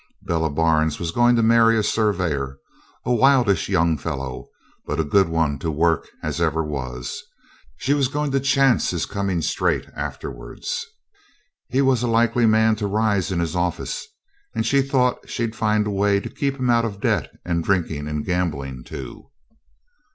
[0.23, 2.57] Bella Barnes was going to marry a surveyor,
[3.05, 4.47] a wildish young fellow,
[4.83, 7.21] but a good one to work as ever was.
[7.77, 10.87] She was going to chance his coming straight afterwards.
[11.69, 14.07] He was a likely man to rise in his office,
[14.55, 18.07] and she thought she'd find a way to keep him out of debt and drinking
[18.07, 19.29] and gambling too.